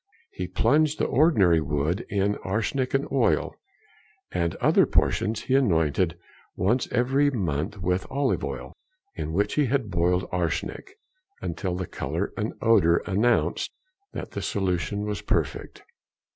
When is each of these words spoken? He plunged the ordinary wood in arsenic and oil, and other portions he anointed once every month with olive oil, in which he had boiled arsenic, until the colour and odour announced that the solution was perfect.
He 0.31 0.47
plunged 0.47 0.97
the 0.97 1.05
ordinary 1.05 1.61
wood 1.61 2.07
in 2.09 2.35
arsenic 2.37 2.95
and 2.95 3.07
oil, 3.11 3.53
and 4.31 4.55
other 4.55 4.87
portions 4.87 5.43
he 5.43 5.53
anointed 5.53 6.17
once 6.55 6.87
every 6.91 7.29
month 7.29 7.77
with 7.79 8.07
olive 8.09 8.43
oil, 8.43 8.73
in 9.13 9.31
which 9.31 9.53
he 9.53 9.67
had 9.67 9.91
boiled 9.91 10.27
arsenic, 10.31 10.97
until 11.39 11.75
the 11.75 11.85
colour 11.85 12.33
and 12.35 12.53
odour 12.63 13.03
announced 13.05 13.69
that 14.11 14.31
the 14.31 14.41
solution 14.41 15.05
was 15.05 15.21
perfect. 15.21 15.83